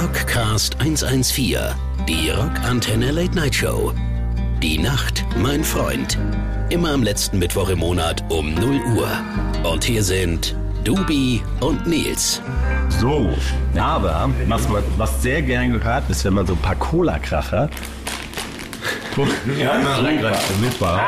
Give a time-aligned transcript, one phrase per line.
[0.00, 1.58] Rockcast 114,
[2.08, 3.92] die Rockantenne Late Night Show.
[4.62, 6.18] Die Nacht, mein Freund.
[6.70, 9.08] Immer am letzten Mittwoch im Monat um 0 Uhr.
[9.64, 10.54] Und hier sind
[10.84, 12.40] Dubi und Nils.
[13.00, 13.30] So,
[13.76, 17.68] aber was, man, was sehr gern gehört ist, wenn man so ein paar Cola-Kracher.
[19.58, 19.80] Ja,
[20.60, 21.00] super.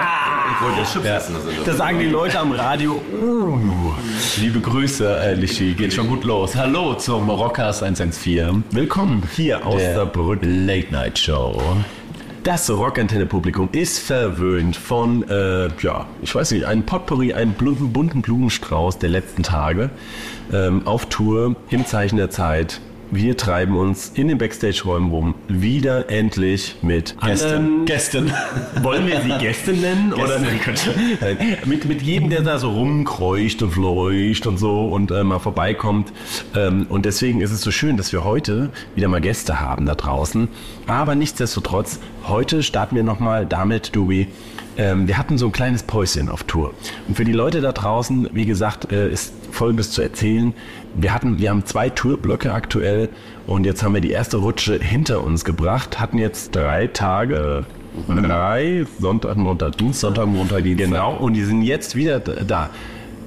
[1.03, 1.23] Ja,
[1.65, 3.59] da sagen die Leute am Radio, uh,
[4.39, 6.55] liebe Grüße, äh, Lichi, geht schon gut los.
[6.55, 8.63] Hallo zum Rockers 114.
[8.71, 11.63] Willkommen hier aus der, Brück Late Night Show.
[12.43, 18.99] Das Rockantenne-Publikum ist verwöhnt von, äh, ja, ich weiß nicht, einem Potpourri, einem bunten Blumenstrauß
[18.99, 19.89] der letzten Tage
[20.53, 22.83] ähm, auf Tour im Zeichen der Zeit.
[23.17, 27.85] Wir treiben uns in den Backstage-Räumen rum, wieder endlich mit Gästen.
[27.85, 28.33] Gästen.
[28.83, 30.13] Wollen wir sie Gäste nennen?
[30.13, 30.41] oder
[31.65, 36.13] mit, mit jedem, der da so rumkreucht und fleucht und so und äh, mal vorbeikommt.
[36.57, 39.95] Ähm, und deswegen ist es so schön, dass wir heute wieder mal Gäste haben da
[39.95, 40.49] draußen.
[40.89, 44.27] Aber nichtsdestotrotz, heute starten wir nochmal damit, Dubi.
[44.77, 46.75] Ähm, wir hatten so ein kleines Päuschen auf Tour.
[47.09, 50.53] Und für die Leute da draußen, wie gesagt, äh, ist Folgendes zu erzählen.
[50.95, 53.09] Wir hatten, wir haben zwei Tourblöcke aktuell
[53.47, 57.65] und jetzt haben wir die erste Rutsche hinter uns gebracht, hatten jetzt drei Tage,
[58.09, 60.09] äh, drei, Sonntag, Montag, Dienstag.
[60.09, 60.87] Sonntag, Montag, Dienstag.
[60.87, 62.71] Genau, und die sind jetzt wieder da.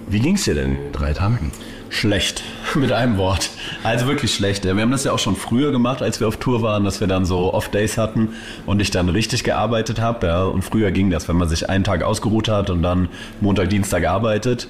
[0.09, 1.51] Wie ging's dir denn in drei Tagen?
[1.89, 2.41] Schlecht,
[2.75, 3.49] mit einem Wort.
[3.83, 4.63] Also wirklich schlecht.
[4.63, 7.07] Wir haben das ja auch schon früher gemacht, als wir auf Tour waren, dass wir
[7.07, 8.29] dann so Off-Days hatten
[8.65, 10.27] und ich dann richtig gearbeitet habe.
[10.27, 10.43] Ja.
[10.45, 13.09] Und früher ging das, wenn man sich einen Tag ausgeruht hat und dann
[13.41, 14.69] Montag, Dienstag arbeitet.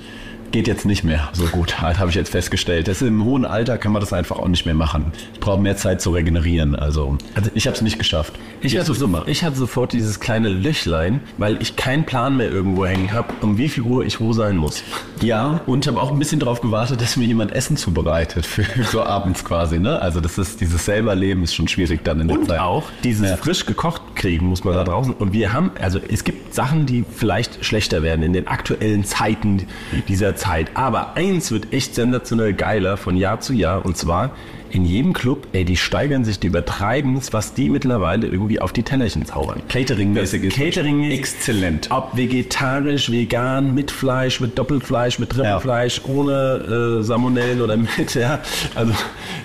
[0.52, 2.88] Geht jetzt nicht mehr so gut, halt, habe ich jetzt festgestellt.
[2.88, 5.12] Das Im hohen Alter kann man das einfach auch nicht mehr machen.
[5.34, 6.76] Ich brauche mehr Zeit zu regenerieren.
[6.76, 7.18] Also,
[7.54, 8.34] ich habe es nicht geschafft.
[8.62, 12.86] Ich hatte, so, ich hatte sofort dieses kleine Löchlein, weil ich keinen Plan mehr irgendwo
[12.86, 14.84] hängen habe, um wie viel Uhr ich wo sein muss.
[15.22, 18.64] Ja, und ich habe auch ein bisschen darauf gewartet, dass mir jemand Essen zubereitet, für
[18.92, 19.80] so abends quasi.
[19.80, 20.02] Ne?
[20.02, 22.60] Also das ist dieses selber Leben ist schon schwierig dann in der Und Zeit.
[22.60, 23.38] auch dieses Ja.
[23.38, 25.14] frisch gekocht kriegen muss man da draußen.
[25.14, 29.68] Und wir haben, also es gibt Sachen, die vielleicht schlechter werden in den aktuellen Zeiten
[30.08, 30.72] dieser Zeit.
[30.76, 33.86] Aber eins wird echt sensationell geiler von Jahr zu Jahr.
[33.86, 34.32] Und zwar
[34.70, 38.74] in jedem Club, ey, die steigern sich, die übertreiben es, was die mittlerweile irgendwie auf
[38.74, 39.62] die Tellerchen zaubern.
[39.70, 41.90] Catering-mäßig ist Catering exzellent.
[41.92, 48.40] Ob vegetarisch, vegan, mit Fleisch, mit Doppelfleisch, mit Trippelfleisch, ohne äh, Salmonellen oder mit, ja.
[48.76, 48.94] Also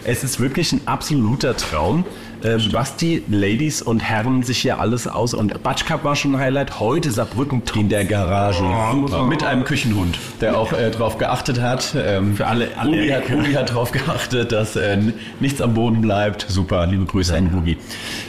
[0.04, 2.04] es ist wirklich ein absoluter Traum.
[2.42, 6.34] Äh, was die Ladies und Herren sich hier alles aus und Batsch Cup war schon
[6.34, 6.80] ein Highlight.
[6.80, 11.94] Heute Saarbrücken in der Garage Oh, mit einem Küchenhund, der auch äh, drauf geachtet hat.
[11.96, 13.34] Ähm, Für alle Ruby hat, Allergiker.
[13.36, 14.98] Ruby hat darauf geachtet, dass äh,
[15.38, 16.46] nichts am Boden bleibt.
[16.48, 17.76] Super, liebe Grüße an Ruby.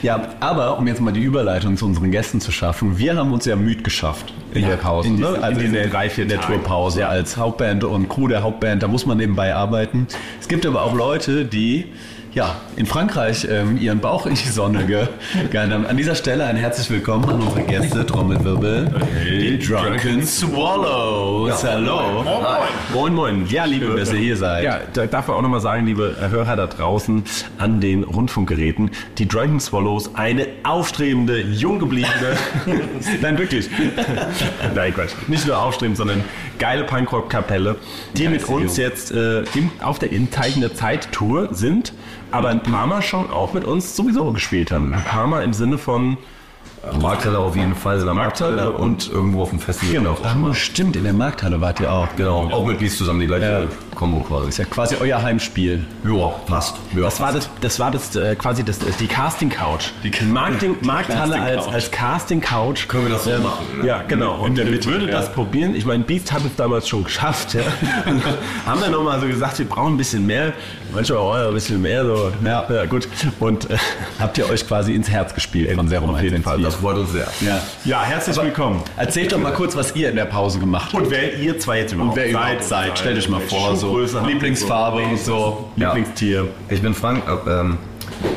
[0.03, 3.45] Ja, aber um jetzt mal die Überleitung zu unseren Gästen zu schaffen, wir haben uns
[3.45, 5.07] ja müde geschafft in der Pause.
[5.07, 5.27] in ne?
[5.27, 6.39] diesen- also in in der, drei, vier der.
[6.41, 7.07] Tourpause Ja.
[7.09, 8.83] als Hauptband und Crew der Hauptband.
[8.83, 10.07] Da muss man nebenbei arbeiten.
[10.39, 11.85] Es gibt aber auch Leute, die
[12.33, 15.07] ja, in Frankreich ähm, ihren Bauch in die Sonne ge
[15.53, 15.85] haben.
[15.85, 18.91] An dieser Stelle ein herzlich willkommen an unsere Gäste, Trommelwirbel,
[19.23, 21.63] die Drunken Swallows.
[21.63, 22.25] Hallo.
[22.91, 23.45] Moin, moin.
[23.49, 24.63] Ja, liebe, Schön, dass ihr hier seid.
[24.63, 27.23] Ja, da darf man auch nochmal sagen, liebe Hörer da draußen
[27.59, 28.89] an den Rundfunkgeräten,
[29.19, 32.35] die Drunken Swallows, eine aufstrebende, jung gebliebene,
[33.21, 33.69] nein, wirklich,
[34.73, 36.23] nein, Quatsch, nicht nur aufstrebend, sondern
[36.57, 37.75] geile Punkrock-Kapelle,
[38.17, 41.93] die mit uns jetzt äh, im, auf der in Zeichen der Zeit-Tour sind,
[42.33, 44.91] aber ein paar Mal schon auch mit uns sowieso gespielt haben.
[44.93, 46.17] Ein paar Mal im Sinne von,
[47.01, 49.93] Markthalle auf jeden Fall, in der Markthalle Markthalle und irgendwo auf dem Festival.
[49.93, 50.17] Genau.
[50.35, 50.53] mal.
[50.53, 52.07] Stimmt, in der Markthalle wart ihr auch.
[52.15, 54.49] Genau, auch mit Beast zusammen, die gleiche Kombo quasi.
[54.49, 55.85] Ist ja quasi euer Heimspiel.
[56.03, 56.75] Ja, passt.
[56.95, 57.01] Ja.
[57.01, 59.91] Das war das, das war das äh, quasi das, die Casting Couch.
[60.03, 61.73] Die Marketing, Markthalle als, Casting-Couch.
[61.73, 62.87] als Casting Couch.
[62.87, 63.79] Können wir das so machen?
[63.79, 63.87] ne?
[63.87, 64.43] Ja, genau.
[64.43, 65.75] Und ich würde das probieren.
[65.75, 67.53] Ich meine, Beast hat es damals schon geschafft.
[67.53, 67.61] Ja.
[68.05, 68.21] Dann
[68.65, 70.53] haben wir nochmal so gesagt, wir brauchen ein bisschen mehr.
[70.93, 72.05] Manchmal auch ein bisschen mehr.
[72.05, 72.31] So.
[72.43, 72.65] Ja.
[72.69, 73.07] ja gut.
[73.39, 73.77] Und äh,
[74.19, 76.59] Habt ihr euch quasi ins Herz gespielt von Serum auf jeden Fall.
[76.73, 77.27] Das freut uns sehr.
[77.41, 77.61] Ja.
[77.85, 78.81] ja, herzlich willkommen.
[78.97, 81.03] Erzählt doch mal kurz, was ihr in der Pause gemacht habt.
[81.03, 83.99] Und wer ihr zwei jetzt überhaupt Und wer überhaupt seid, stellt euch mal vor, so
[84.25, 85.69] Lieblingsfarbe und so.
[85.75, 85.93] Ja.
[85.93, 86.47] Lieblingstier.
[86.69, 87.77] Ich bin Frank, äh, ähm,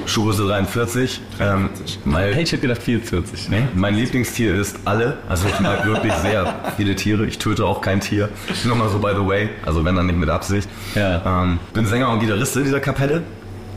[0.05, 1.19] Schuhgröße 43.
[1.41, 1.71] Ähm,
[2.05, 3.49] mein, Hey, ich hätte gedacht 44.
[3.49, 3.69] Ne?
[3.75, 5.17] mein Lieblingstier ist alle.
[5.31, 7.25] Also ich mag wirklich sehr viele Tiere.
[7.25, 8.29] Ich töte auch kein Tier.
[8.65, 9.49] Nur mal so by the way.
[9.65, 10.69] Also wenn dann nicht mit Absicht.
[10.95, 11.43] Ja.
[11.43, 13.23] Ähm, bin Sänger und Gitarrist in dieser Kapelle.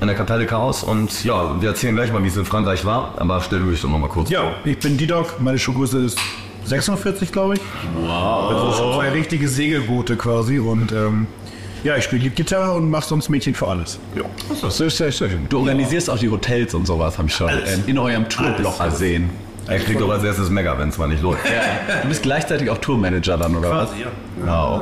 [0.02, 0.84] In der Kapelle Chaos.
[0.84, 3.14] Und ja, wir erzählen gleich mal, wie es in Frankreich war.
[3.18, 6.18] Aber stell du dich doch noch mal kurz Ja, ich bin D-Dog, meine Schuhgröße ist
[6.66, 7.62] 46, glaube ich.
[8.02, 8.52] Wow.
[8.52, 11.28] Also zwei richtige Segelboote quasi und ähm,
[11.84, 14.00] ja, ich spiele Gitarre und mache sonst Mädchen für alles.
[14.16, 14.24] Ja.
[14.50, 15.48] Das ist sehr, sehr schön.
[15.50, 19.30] Du organisierst auch die Hotels und sowas, habe ich schon ähm, in eurem Tourblock gesehen.
[19.68, 21.46] Er kriegt doch als erstes Mega, wenn es mal nicht läuft.
[22.02, 23.90] Du bist gleichzeitig auch Tourmanager dann, oder was?
[24.44, 24.82] Wow.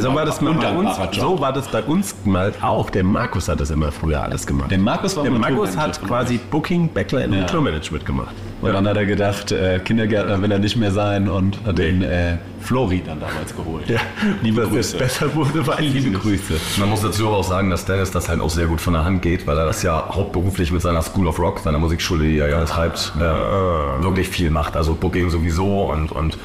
[0.00, 0.96] So war das mal bei uns.
[0.98, 1.14] Job.
[1.14, 2.90] So war das bei uns mal auch.
[2.90, 4.70] Der Markus hat das immer früher alles gemacht.
[4.70, 7.42] Der Markus war Der Markus hat quasi Booking, Backline Ja.
[7.42, 8.34] und Tourmanagement gemacht.
[8.60, 12.02] Und dann hat er gedacht, äh, Kindergärtner will er nicht mehr sein und hat den
[12.02, 13.88] äh, Flori dann damals geholt.
[13.90, 14.00] Ja,
[14.42, 14.96] Liebe dass Grüße.
[14.96, 16.54] es besser wurde, weil Liebe Grüße.
[16.78, 19.04] Man muss dazu aber auch sagen, dass Dennis das halt auch sehr gut von der
[19.04, 22.38] Hand geht, weil er das ja hauptberuflich mit seiner School of Rock, seiner Musikschule, die
[22.38, 24.76] er ja betreibt, äh, wirklich viel macht.
[24.76, 26.38] Also Booking sowieso und, und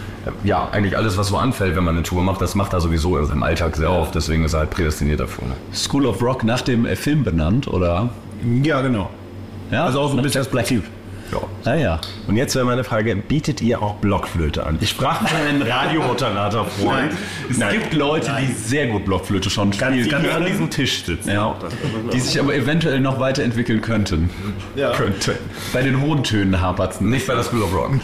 [0.44, 3.18] ja, eigentlich alles, was so anfällt, wenn man eine Tour macht, das macht er sowieso
[3.18, 4.16] in seinem Alltag sehr oft.
[4.16, 5.48] Deswegen ist er halt prädestiniert dafür.
[5.48, 5.54] Ne?
[5.74, 8.10] School of Rock nach dem äh, Film benannt, oder?
[8.64, 9.10] Ja, genau.
[9.72, 10.84] Ja, Also auch so ein bisschen explosiv.
[10.84, 10.90] Ja.
[10.90, 10.99] Ah
[11.66, 12.00] ja.
[12.28, 14.78] Und jetzt wäre meine Frage, bietet ihr auch Blockflöte an?
[14.82, 17.12] Ich frage meinen Radiomoderator-Freund.
[17.50, 20.46] Es gibt Leute, die sehr gut Blockflöte schon spielen die an können.
[20.46, 21.30] diesem Tisch sitzen.
[21.32, 21.56] Ja,
[22.12, 24.30] die sich aber eventuell noch weiterentwickeln könnten.
[24.96, 25.38] Könnte.
[25.74, 27.92] Bei den hohen Tönen hapert es Nicht bei der School of Rock.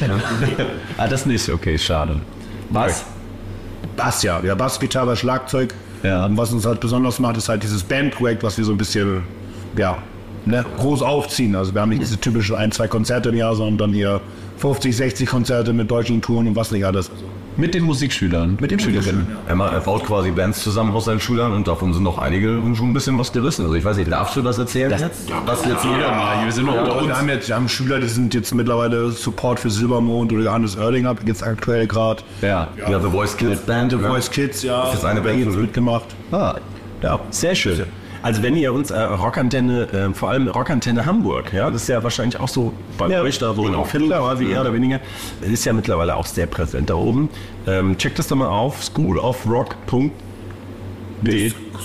[0.98, 1.50] Ah, das nicht.
[1.50, 2.20] Okay, schade.
[2.70, 3.06] Was?
[3.98, 4.40] Bass, ja.
[4.44, 5.74] Ja, Bass, Gitarre, Schlagzeug.
[6.04, 6.26] Ja.
[6.26, 9.24] Und was uns halt besonders macht, ist halt dieses Bandprojekt, was wir so ein bisschen,
[9.78, 9.98] ja,
[10.46, 11.56] ne, groß aufziehen.
[11.56, 14.22] Also wir haben nicht diese typischen ein, zwei Konzerte im Jahr, sondern dann hier
[14.58, 17.12] 50, 60 Konzerte mit deutschen Touren und was nicht alles.
[17.58, 18.58] Mit den Musikschülern.
[18.60, 19.28] Mit den Schülerinnen.
[19.48, 22.94] Er, baut quasi Bands zusammen aus seinen Schülern und davon sind noch einige schon ein
[22.94, 23.62] bisschen was gerissen.
[23.64, 24.90] Also ich weiß nicht, darfst du das erzählen?
[24.90, 25.04] Das,
[25.46, 26.44] was jetzt jeder mal.
[26.44, 27.18] Wir sind noch unter Wir uns.
[27.18, 31.16] haben jetzt wir haben Schüler, die sind jetzt mittlerweile Support für Silbermond oder Johannes Oerlinger,
[31.26, 32.24] jetzt aktuell gerade.
[32.42, 32.68] Ja.
[32.78, 33.92] Ja, The Voice Kids Band.
[33.92, 34.86] The Voice Kids, ja.
[34.88, 36.08] Das ist eine Band jetzt mitgemacht.
[36.34, 36.56] Ah,
[37.02, 37.86] ja, sehr schön.
[38.26, 42.02] Also wenn ihr uns äh, Rockantenne, äh, vor allem Rockantenne Hamburg, ja, das ist ja
[42.02, 45.00] wahrscheinlich auch so bei euch da so in Viertel quasi eher oder weniger,
[45.42, 47.30] ist ja mittlerweile auch sehr präsent da oben.
[47.68, 50.10] Ähm, checkt das doch mal auf, schoolofrock.de.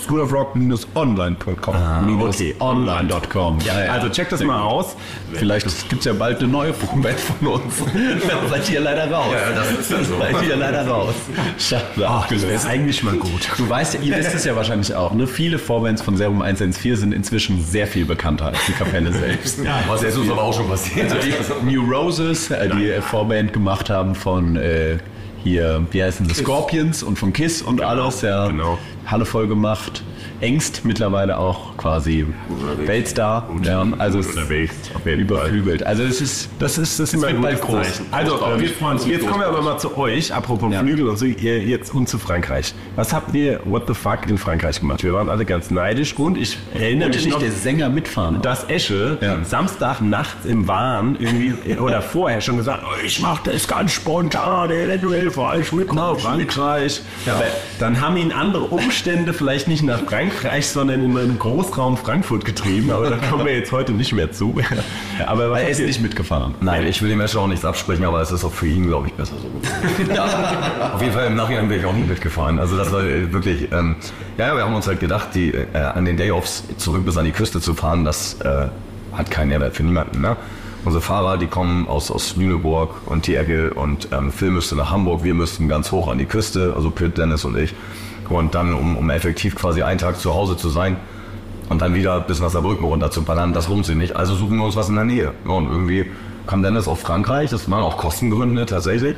[0.05, 2.21] Schoolofrock-online.com.
[2.21, 2.55] okay.
[2.59, 3.59] Online.com.
[3.65, 3.91] Ja, ja.
[3.93, 4.95] Also checkt das mal aus.
[5.33, 7.79] Vielleicht gibt es ja bald eine neue Band von uns.
[8.27, 9.33] Dann seid ihr leider raus.
[9.33, 10.17] Ja, das ist ja so.
[10.17, 11.13] Seid ihr leider raus.
[11.57, 11.83] Schade.
[12.29, 13.49] Das wäre eigentlich mal gut.
[13.57, 15.27] Du weißt ja, ihr wisst es ja wahrscheinlich auch, ne?
[15.27, 19.59] Viele Vorbands von Serum 114 sind inzwischen sehr viel bekannter als die Kapelle selbst.
[19.87, 21.11] Was ist uns aber auch schon passiert.
[21.11, 21.27] Also
[21.61, 24.97] die New Roses, äh, die Vorband gemacht haben von äh,
[25.43, 28.47] hier, wie heißen sie, Scorpions und von Kiss und alles, ja.
[28.47, 28.77] genau.
[29.07, 30.03] Halle voll gemacht.
[30.39, 32.25] Engst mittlerweile auch quasi
[32.85, 33.47] Weltstar.
[33.63, 35.37] Ja, also es Unterwegs, auf jeden Fall.
[35.37, 35.83] überflügelt.
[35.85, 37.87] Also ist Das ist das ist immer wird ein bald groß.
[37.87, 38.05] Zeichen.
[38.11, 38.61] Also äh, ich.
[38.61, 39.05] wir freuen uns.
[39.05, 40.79] Jetzt kommen wir aber mal zu euch, apropos Ja.
[40.81, 42.73] Flügel und so, ihr jetzt und zu Frankreich.
[42.95, 45.03] Was habt ihr, what the fuck, in Frankreich gemacht?
[45.03, 48.41] Wir waren alle ganz neidisch und ich erinnere Wollte mich nicht noch, der Sänger mitfahren.
[48.41, 49.43] dass Esche Ja.
[49.43, 54.71] Samstag nachts im Wahn irgendwie oder vorher schon gesagt, oh, ich mache das ganz spontan,
[54.71, 57.01] eventuell vor allem mit nach Frankreich.
[57.27, 57.43] Aber
[57.79, 62.91] dann haben ihn andere Umstände vielleicht nicht nach Frankreich, sondern in einen Großraum Frankfurt getrieben.
[62.91, 64.53] Aber da kommen wir jetzt heute nicht mehr zu.
[65.25, 66.55] Aber er ist nicht mitgefahren.
[66.59, 69.07] Nein, ich will dem Menschen auch nichts absprechen, aber es ist auch für ihn, glaube
[69.07, 69.47] ich, besser so.
[70.93, 72.59] Auf jeden Fall im Nachhinein bin ich auch nie mitgefahren.
[72.59, 73.95] Also das war äh, wirklich, ähm,
[74.37, 77.23] ja, ja, wir haben uns halt gedacht, die, äh, an den Day-Offs zurück bis an
[77.23, 78.67] die Küste zu fahren, das äh,
[79.13, 80.19] hat keinen Mehrwert für niemanden.
[80.19, 80.35] Ne?
[80.83, 84.91] Unsere Fahrer, die kommen aus, aus Lüneburg und die Ecke und ähm, Phil müsste nach
[84.91, 87.73] Hamburg, wir müssten ganz hoch an die Küste, also Pitt, Dennis und ich.
[88.31, 90.97] Und dann, um, um effektiv quasi einen Tag zu Hause zu sein,
[91.71, 94.13] und dann wieder bis nach Saarbrücken runter zu ballern, das lohnt sich nicht.
[94.17, 95.31] Also suchen wir uns was in der Nähe.
[95.45, 96.11] Ja, und irgendwie
[96.45, 99.15] kam Dennis auf Frankreich, das waren auch Kostengründe tatsächlich.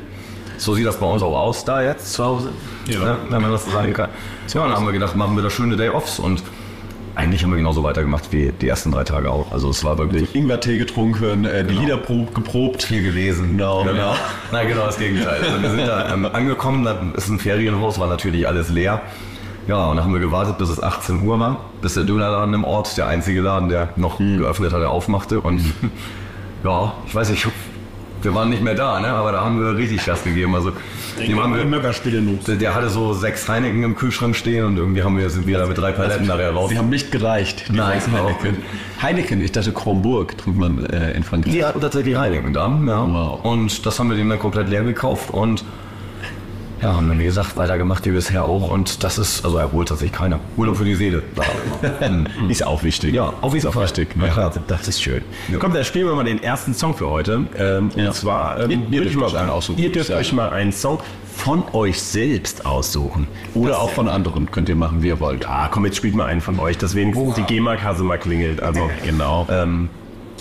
[0.56, 2.50] So sieht das bei uns auch aus da jetzt zu Hause,
[2.86, 3.16] ja.
[3.28, 4.08] wenn man das so sagen kann.
[4.52, 6.44] Ja, und dann haben wir gedacht, machen wir da schöne Day-Offs und
[7.16, 9.52] eigentlich haben wir genauso weitergemacht wie die ersten drei Tage auch.
[9.52, 12.82] Also es war wirklich Ingwertee getrunken, äh, die Lieder prob, geprobt.
[12.82, 13.52] viel gewesen.
[13.52, 14.14] Genau, genau.
[14.50, 15.42] Nein, genau das Gegenteil.
[15.42, 19.02] Also wir sind da ähm, angekommen, da ist ein Ferienhaus, war natürlich alles leer.
[19.66, 22.64] Ja, und dann haben wir gewartet, bis es 18 Uhr war, bis der Dönerladen im
[22.64, 25.40] Ort, der einzige Laden, der noch geöffnet hatte, aufmachte.
[25.40, 25.62] Und
[26.64, 27.46] ja, ich weiß nicht,
[28.22, 29.08] wir waren nicht mehr da, ne?
[29.08, 30.54] aber da haben wir richtig Gas gegeben.
[30.54, 30.72] Also,
[31.18, 32.44] dem haben wir, Möckerspiele los.
[32.44, 35.58] der, der hatte so sechs Heineken im Kühlschrank stehen und irgendwie haben wir, sind wir
[35.58, 36.70] da mit drei Paletten nachher raus.
[36.70, 37.68] Sie haben nicht gereicht.
[37.68, 38.56] die Nein, Heineken.
[39.02, 41.52] Heineken, ich dachte Kronburg trinkt man äh, in Frankreich.
[41.52, 42.68] Die hatten tatsächlich Heineken da.
[42.68, 43.08] Ja.
[43.12, 43.44] Wow.
[43.44, 45.64] Und das haben wir dem dann komplett leer gekauft und
[46.84, 48.70] ja, haben dann wie gesagt weitergemacht wie bisher auch.
[48.70, 50.38] Und das ist, also erholt hat sich keiner.
[50.56, 51.22] Urlaub für die Seele.
[52.48, 53.14] Ist auch wichtig.
[53.14, 53.84] ja, auf jeden Fall.
[53.84, 54.16] Wichtig.
[54.16, 54.28] Ne?
[54.34, 55.22] Ja, das ist schön.
[55.58, 57.46] Komm, dann spielen wir mal den ersten Song für heute.
[57.58, 58.08] Ähm, Ja.
[58.08, 60.72] Und zwar, ähm, Ihr- ihr dürft mal, euch einen aussuchen, Ihr dürft euch mal einen
[60.72, 60.98] Song
[61.36, 63.26] von euch selbst aussuchen.
[63.54, 65.48] Oder auch von anderen könnt ihr machen, wie ihr wollt.
[65.48, 68.62] Ah, komm, jetzt spielt mal einen von euch, dass wenigstens die GEMA-Kasse mal klingelt.
[68.62, 69.46] Also, Genau.
[69.50, 69.88] ähm,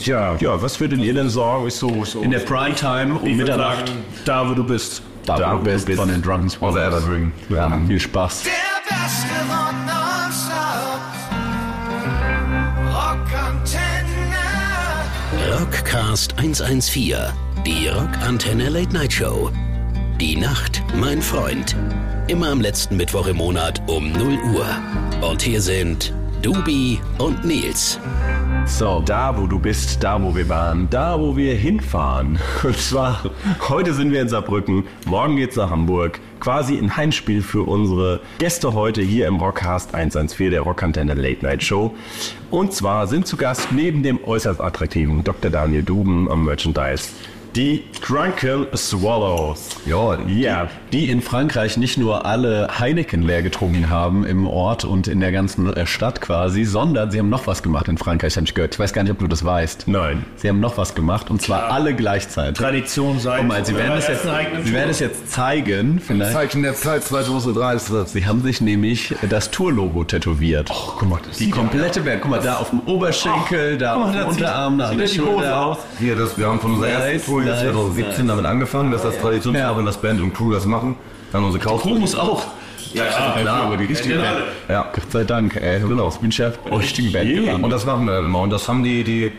[0.03, 1.67] ja, ja, was würdet ihr denn sagen?
[1.67, 3.91] Ist so, so In der Primetime um Mitternacht.
[4.25, 5.01] Da, wo du bist.
[5.25, 6.49] Da, Da, wo du bist, von den Drunken.
[6.49, 7.31] Evergreen.
[7.49, 7.79] Ja.
[7.87, 8.43] Viel Spaß.
[8.43, 8.51] Der
[8.87, 9.27] beste
[12.93, 13.23] Rock.
[15.59, 17.15] Rockcast 114.
[17.65, 19.49] Die Rockantenne Late Night Show.
[20.19, 21.75] Die Nacht, mein Freund.
[22.27, 24.65] Immer am letzten Mittwoch im Monat um 0 Uhr.
[25.29, 27.99] Und hier sind Dubi und Nils.
[28.65, 32.39] So, da wo du bist, da wo wir waren, da wo wir hinfahren.
[32.63, 33.21] Und zwar,
[33.67, 36.19] heute sind wir in Saarbrücken, morgen geht's nach Hamburg.
[36.39, 41.61] Quasi ein Heimspiel für unsere Gäste heute hier im Rockcast 114 der Rockantenne Late Night
[41.63, 41.93] Show.
[42.51, 45.51] Und zwar sind zu Gast neben dem äußerst attraktiven Dr.
[45.51, 47.09] Daniel Duben am Merchandise
[47.55, 49.69] die Drunken Swallows.
[49.85, 55.07] Ja, Ja, die in Frankreich nicht nur alle Heineken leer getrunken haben im Ort und
[55.07, 58.45] in der ganzen äh, Stadt quasi, sondern sie haben noch was gemacht in Frankreich, habe
[58.45, 58.73] ich gehört.
[58.73, 59.87] Ich weiß gar nicht, ob du das weißt.
[59.87, 60.25] Nein.
[60.35, 62.57] Sie haben noch was gemacht und zwar alle gleichzeitig.
[62.57, 63.39] Tradition sein.
[63.41, 66.33] Guck mal, sie werden es jetzt, sie werden es jetzt zeigen, vielleicht.
[66.33, 68.13] Zeichen der Zeit 2003 ist das.
[68.13, 70.69] Sie haben sich nämlich das Tour-Logo tätowiert.
[70.71, 72.21] Oh, guck mal, das die komplette Band.
[72.21, 75.77] Guck mal, da auf dem Oberschenkel, da auf dem Unterarm, da an der Schulter.
[75.99, 79.19] Hier, das, wir haben von unserer ersten Tour jetzt nice, 2017 damit angefangen, dass das
[79.19, 79.75] Tradition Ja.
[79.77, 80.95] wenn das Band und Crew das machen.
[81.31, 81.81] Dann unsere Couch.
[81.81, 82.43] Chromus auch.
[82.93, 84.37] Ja, ja, Klar, aber die richtige Band.
[84.69, 84.91] Ja.
[84.93, 85.79] Gott sei Dank, ey.
[85.79, 86.09] Genau.
[86.09, 87.63] Ich bin Chef der richtigen Band.
[87.63, 88.39] Und das machen wir immer.
[88.41, 89.31] Und das haben die, die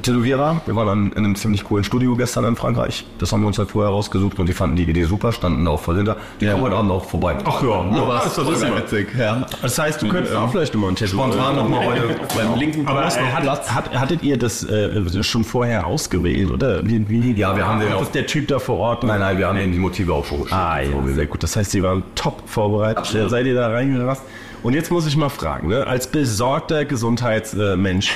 [0.00, 3.04] Tätowierer, wir waren dann in einem ziemlich coolen Studio gestern in Frankreich.
[3.18, 5.80] Das haben wir uns halt vorher rausgesucht und die fanden die Idee super, standen auch
[5.80, 6.16] voll hinter.
[6.40, 6.52] Die Ja.
[6.52, 7.36] kommen heute Abend auch vorbei.
[7.44, 8.34] Ach ja, ja Was?
[8.34, 8.78] das ist immer.
[8.78, 9.08] witzig.
[9.18, 9.46] Ja.
[9.60, 12.02] Das heißt, du könntest auch vielleicht immer ein Tattoo Spontan nochmal heute.
[12.34, 13.70] Beim linken Aber äh, hat, Platz.
[13.70, 16.84] hat, hattet ihr das äh, schon vorher ausgewählt, oder?
[16.86, 19.04] Wie, wie, Ja, wir haben den hat auch- das der Typ da vor Ort?
[19.04, 20.54] Nein, nein, wir haben denen die Motive auch schon geschickt.
[20.56, 21.42] Ah, ja, sehr gut.
[21.42, 23.12] Das heißt, Sie waren top vorbereitet.
[23.12, 24.22] Ja, Seid ihr da reingerast?
[24.62, 25.86] Und jetzt muss ich mal fragen, ne?
[25.86, 28.12] als besorgter Gesundheitsmensch,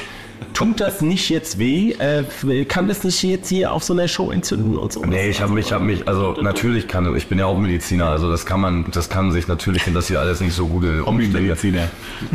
[0.55, 1.93] tut das nicht jetzt weh?
[1.93, 2.25] Äh,
[2.65, 5.05] kann das nicht jetzt hier auf so einer Show entzünden und so?
[5.05, 8.31] Nee, ich habe mich, hab mich, also natürlich kann, ich bin ja auch Mediziner, also
[8.31, 11.57] das kann man, das kann sich natürlich, sind das hier alles nicht so gute Umstände.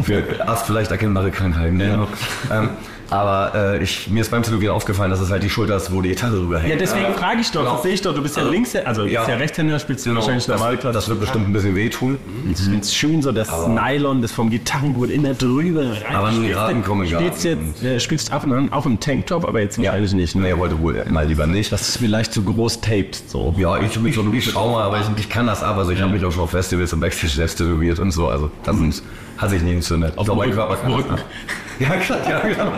[0.03, 1.79] Für erst vielleicht erkennbare Krankheiten.
[1.79, 2.07] Ja.
[2.51, 2.69] Ähm,
[3.11, 6.01] aber äh, ich, mir ist beim Tätowieren aufgefallen, dass es halt die Schulter ist, wo
[6.01, 6.71] die Gitarre drüber hängt.
[6.71, 9.19] Ja, deswegen frage ich doch, das sehe ich doch, du bist ja links, also Ja.
[9.21, 10.77] bist ja Rechtshänder, spielst du Genau, wahrscheinlich das, normal.
[10.77, 12.17] das wird bestimmt ein bisschen wehtun.
[12.49, 16.15] Ich finde es schön, so das Nylon, das vom Gitarrenboot immer drüber rein.
[16.15, 18.99] Aber nur die Raten kommen gar Spielst jetzt, äh, spielst ab und an auch im
[18.99, 20.35] Tanktop, aber jetzt wahrscheinlich nicht.
[20.35, 20.43] Ne?
[20.43, 21.71] Nee, wollte wohl mal lieber nicht.
[21.71, 23.21] Das ist vielleicht zu groß taped.
[23.27, 23.53] So.
[23.57, 25.77] Ja, ich bin schon ein Trauma, aber ich, ich kann das ab.
[25.77, 28.27] Also ich habe mich auch schon auf Festivals und Backstage selbst tätowiert und so.
[28.29, 29.03] Also das ist,
[29.41, 30.17] hat sich nie entzündet.
[30.17, 31.15] Auf dem Rücken- auf Rücken.
[31.79, 32.71] Ja, klar, ja, genau.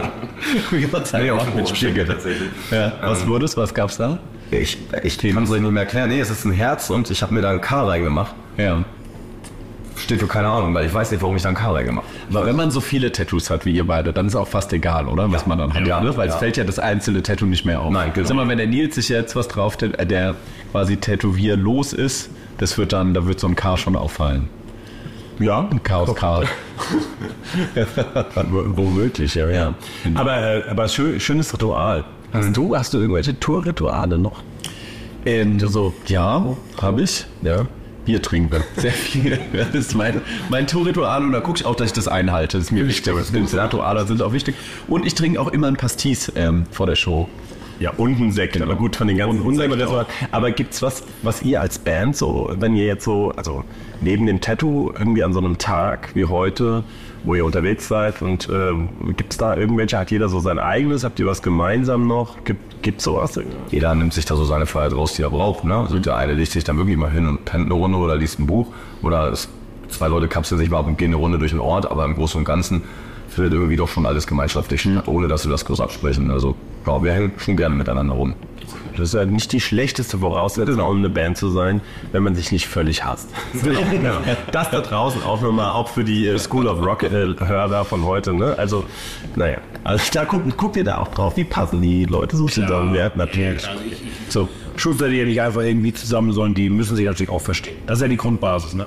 [0.72, 0.86] Nee,
[1.32, 2.50] auf dem Rücken tatsächlich.
[2.72, 2.94] Ja.
[3.02, 3.58] Was wurde es?
[3.58, 4.18] Was gab's da?
[4.52, 6.10] Ich, ich kann es euch nicht mehr erklären.
[6.10, 8.34] Nee, es ist ein Herz und ich habe mir da ein K reingemacht.
[8.58, 8.84] Ja.
[9.98, 12.38] Steht für keine Ahnung, weil ich weiß nicht, warum ich da ein K reingemacht habe.
[12.40, 15.08] Aber wenn man so viele Tattoos hat wie ihr beide, dann ist auch fast egal,
[15.08, 15.32] oder?
[15.32, 15.86] Was man dann hat.
[15.88, 16.02] Ja.
[16.02, 16.16] ne?
[16.18, 16.40] Weil es Ja.
[16.40, 17.92] fällt ja das einzelne Tattoo nicht mehr auf.
[17.92, 18.28] Nein, genau.
[18.28, 20.36] Sag mal, wenn der Nils sich jetzt was drauf, der
[20.72, 24.50] quasi tätowierlos ist, das wird dann, da wird so ein K schon auffallen.
[25.44, 26.44] Ja, Ein Chaos K.
[28.46, 29.74] Womöglich, ja, ja.
[30.16, 32.06] Aber, aber schön, schönes Ritual.
[32.32, 34.42] Hast du, hast du irgendwelche Tourrituale noch?
[35.26, 37.26] Ähm, so, ja, habe ich.
[37.42, 37.66] Ja.
[38.06, 38.64] Bier trinken.
[38.78, 39.38] Sehr viel.
[39.54, 42.58] Das ist mein, mein Tourritual und da gucke ich auch, dass ich das einhalte.
[42.58, 43.14] Das ist mir wichtig.
[43.34, 44.56] Rituale sind auch wichtig.
[44.88, 47.28] Und ich trinke auch immer ein Pastis ähm, vor der Show.
[47.84, 48.62] Ja, und ein Sekt.
[48.62, 49.78] Aber gut, von den ganzen Unsägen
[50.32, 53.66] Aber gibt's was, was ihr als Band so, wenn ihr jetzt so, also
[54.00, 56.86] neben dem Tattoo irgendwie an so einem Tag wie heute,
[57.26, 58.88] wo ihr unterwegs seid und ähm,
[59.18, 62.46] gibt's da irgendwelche, hat jeder so sein eigenes, habt ihr was gemeinsam noch?
[62.46, 63.38] Gibt, gibt's sowas?
[63.70, 65.66] Jeder nimmt sich da so seine Freiheit raus, die er braucht.
[65.66, 65.76] Ne?
[65.76, 68.40] Also der eine legt sich dann wirklich mal hin und pennt eine Runde oder liest
[68.40, 68.68] ein Buch.
[69.02, 69.50] Oder es,
[69.90, 71.92] zwei Leute kapseln sich mal ab und gehen eine Runde durch den Ort.
[71.92, 72.84] Aber im Großen und Ganzen
[73.28, 76.32] findet irgendwie doch schon alles gemeinschaftlich statt, ohne dass wir das groß absprechen.
[76.32, 78.36] Also ja, wir hängen schon gerne miteinander rum.
[78.94, 82.52] Das ist ja nicht die schlechteste Voraussetzung, um eine Band zu sein, wenn man sich
[82.52, 83.28] nicht völlig hasst.
[83.64, 84.22] ja.
[84.52, 88.34] Das da draußen auch nochmal, auch für die äh, School of Rock-Hörer von heute.
[88.34, 88.56] Ne?
[88.58, 88.84] Also,
[89.36, 91.36] naja, also da guckt, guckt ihr da auch drauf.
[91.38, 92.94] Wie passen die Leute so zusammen?
[92.94, 93.68] Ja, natürlich.
[94.30, 97.78] So, Schulter, die ja nicht einfach irgendwie zusammen, sondern die müssen sich natürlich auch verstehen.
[97.88, 98.86] Das ist ja die Grundbasis, ne?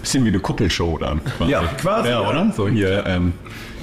[0.00, 1.20] Bisschen wie eine Kuppelshow dann.
[1.24, 1.50] Quasi.
[1.50, 2.28] Ja, quasi, Ja, ja.
[2.28, 2.52] oder?
[2.56, 3.32] So hier ähm,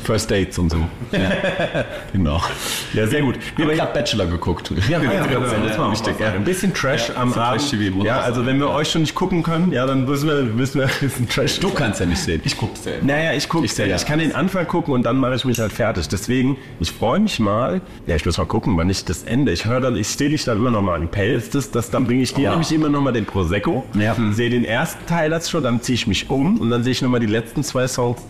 [0.03, 0.77] First Dates und so.
[1.11, 1.19] Ja.
[2.13, 2.41] genau.
[2.93, 3.37] Ja, sehr gut.
[3.61, 4.71] Aber ich habe Bachelor geguckt.
[4.89, 6.19] Ja, Ja, ja, das war wichtig.
[6.19, 6.33] Ja.
[6.33, 7.95] Ein bisschen Trash am bisschen Abend.
[7.95, 10.81] Muss Ja, also wenn wir euch schon nicht gucken können, ja, dann müssen wir, müssen
[10.81, 11.59] wir ein bisschen Trash.
[11.59, 12.41] Du kannst ja nicht sehen.
[12.43, 12.91] Ich guck's ja.
[13.01, 13.95] Naja, ich gucke, Ich ja.
[13.95, 16.07] ich kann den Anfang gucken und dann mache ich mich halt fertig.
[16.07, 17.81] Deswegen, ich freue mich mal.
[18.07, 19.51] Ja, ich muss mal gucken, wann ich das Ende.
[19.51, 21.49] Ich höre dann, ich stehe dich dann immer noch mal an die Pelz.
[21.49, 23.85] Das, das, dann bringe ich dir nämlich immer noch mal den Prosecco.
[23.93, 24.15] Ja.
[24.31, 27.01] Sehe den ersten Teil das schon, dann ziehe ich mich um und dann sehe ich
[27.01, 28.21] noch mal die letzten zwei Songs.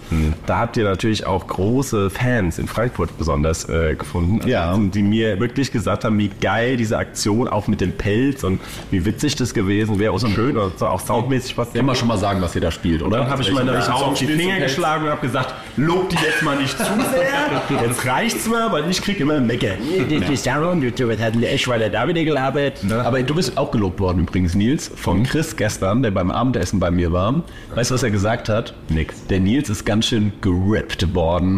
[0.46, 4.72] Da habt ihr natürlich auch große Fans in Frankfurt besonders äh, gefunden, Ja.
[4.72, 8.60] also, die mir wirklich gesagt haben, wie geil diese Aktion, auch mit dem Pelz und
[8.92, 11.74] wie witzig das gewesen wäre, auch so schön und so auch soundmäßig was.
[11.76, 13.20] Immer schon mal sagen, was ihr da spielt, oder?
[13.20, 16.42] Dann habe ich meine Song auf die Finger geschlagen und habe gesagt, lob die jetzt
[16.44, 17.82] mal nicht zu sehr.
[17.88, 19.74] Jetzt reicht's mal, weil ich krieg immer Mecker.
[20.20, 22.92] Das ist Aaron, du hat echt weiter da wieder gearbeitet.
[22.92, 26.92] Aber du bist auch gelobt worden übrigens, Nils, von Chris gestern, der beim Abendessen bei
[26.92, 27.44] mir war.
[27.76, 28.74] Weißt du, was er gesagt hat?
[28.90, 29.26] Nix.
[29.28, 31.49] Der Nils ist ganz schön gerippt worden.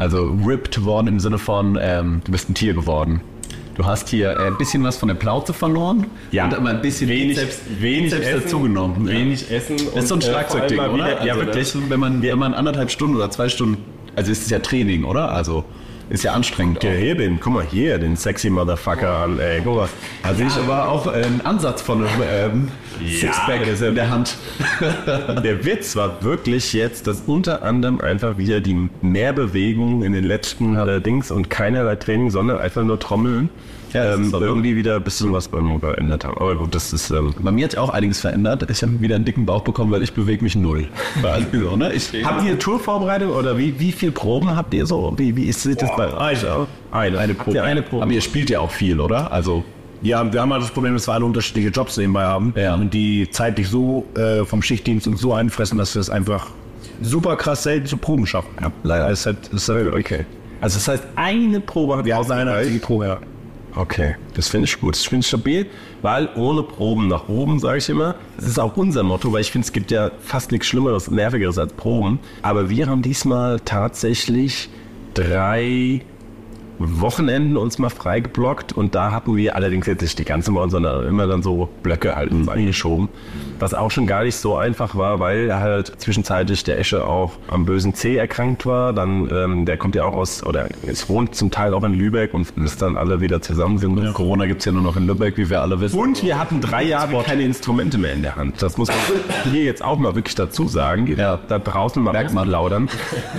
[0.00, 3.20] Also ripped worden im Sinne von, ähm, du bist ein Tier geworden.
[3.74, 6.46] Du hast hier äh, ein bisschen was von der Plauze verloren Ja.
[6.46, 9.06] und aber ein bisschen Wenig- Bizeps, wenig Bizeps essen, dazugenommen.
[9.06, 10.94] wenig essen Das ist so ein äh, Schlagzeugding, oder?
[10.94, 11.72] wieder- ja, Also wirklich.
[11.72, 13.76] das, wenn, man, wenn man anderthalb Stunden oder zwei Stunden,
[14.16, 15.30] also ist es ja Training, oder?
[15.32, 15.64] Also
[16.10, 16.82] ist ja anstrengend.
[16.84, 19.88] Ja, hier bin, guck mal hier, den sexy Motherfucker an, ey, guck mal.
[20.22, 22.68] Also ich aber auch äh, einen Ansatz von einem ähm,
[23.08, 24.36] Sixpack ja- in der Hand.
[25.44, 30.76] Der Witz war wirklich jetzt, dass unter anderem einfach wieder die Mehrbewegung in den letzten
[30.76, 33.48] äh, Dings und keinerlei Training, sondern einfach nur Trommeln,
[33.92, 36.36] Ja, ähm, irgendwie wieder ein bisschen was beim Motor verändert haben.
[36.38, 38.68] Aber gut, das ist, ähm, Bei mir hat sich auch einiges verändert.
[38.70, 40.88] Ich habe wieder einen dicken Bauch bekommen, weil ich bewege mich null.
[41.20, 41.92] Quasi so, ne?
[41.92, 45.14] ich, Habt ihr Tourvorbereitung oder wie, wie viel Proben habt ihr so?
[45.16, 46.44] Wie, wie ist das euch?
[46.92, 47.56] Eine, eine Probe.
[47.56, 48.02] Ja, eine Probe.
[48.02, 49.30] aber ihr spielt ja auch viel, oder?
[49.32, 49.64] Also
[50.02, 52.52] Ja, wir haben halt das Problem, dass wir alle unterschiedliche Jobs nebenbei haben.
[52.56, 52.74] Ja.
[52.74, 56.48] Und die zeitlich so äh, vom Schichtdienst uns so einfressen, dass wir es einfach
[57.02, 58.50] super krass selten zu Proben schaffen.
[58.60, 59.04] Ja, leider.
[59.04, 60.24] Halt, das ist halt Okay.
[60.60, 63.18] Also das heißt, eine Probe hat Wir haben eine einzige Probe, ja.
[63.76, 64.94] Okay, das finde ich gut.
[64.94, 65.66] Das finde ich stabil,
[66.02, 68.16] weil ohne Proben nach oben, sage ich immer.
[68.36, 71.56] Das ist auch unser Motto, weil ich finde, es gibt ja fast nichts Schlimmeres, Nervigeres
[71.56, 72.18] als Proben.
[72.42, 74.68] Aber wir haben diesmal tatsächlich
[75.20, 76.00] drei
[76.82, 81.06] Wochenenden uns mal freigeblockt und da hatten wir allerdings jetzt nicht die ganze Woche, sondern
[81.06, 83.10] immer dann so Blöcke halt uns eingeschoben.
[83.58, 87.66] Was auch schon gar nicht so einfach war, weil halt zwischenzeitlich der Esche auch am
[87.66, 88.94] bösen C erkrankt war.
[88.94, 92.32] Dann, ähm, der kommt ja auch aus, oder es wohnt zum Teil auch in Lübeck
[92.32, 94.14] und bis dann alle wieder zusammen sind.
[94.14, 95.98] Corona gibt's ja nur noch in Lübeck, wie wir alle wissen.
[95.98, 98.62] Und wir hatten drei Jahre keine Instrumente mehr in der Hand.
[98.62, 101.14] Das muss man hier jetzt auch mal wirklich dazu sagen.
[101.14, 101.38] Ja.
[101.46, 102.48] Da draußen mal Merkt man.
[102.48, 102.88] laudern.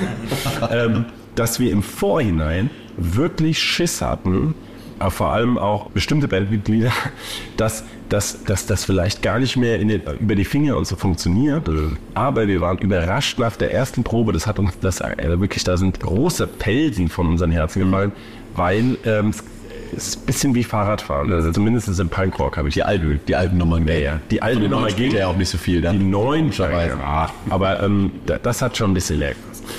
[0.71, 4.53] ähm, dass wir im Vorhinein wirklich Schiss hatten,
[4.99, 6.91] aber vor allem auch bestimmte Bandmitglieder,
[7.57, 10.95] dass dass dass das vielleicht gar nicht mehr in den, über die Finger und so
[10.97, 11.69] funktioniert.
[12.13, 14.33] Aber wir waren überrascht nach der ersten Probe.
[14.33, 18.11] Das hat uns das äh, wirklich, da sind große Pelsen von unseren Herzen gefallen,
[18.55, 21.31] weil ähm, es ist ein bisschen wie Fahrradfahren.
[21.31, 23.87] Also zumindest im Punkrock habe ich Die alten, die alten Nummern.
[23.87, 24.19] ja, ja.
[24.29, 26.09] Die alten Von den Nummer neuen spielt ging ja auch nicht so viel die dann.
[26.09, 26.97] neuen Logischerweise.
[26.99, 29.19] ja, aber ähm, da- das hat schon ein bisschen